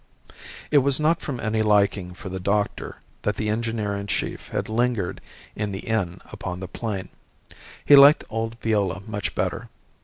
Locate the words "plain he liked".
6.67-8.23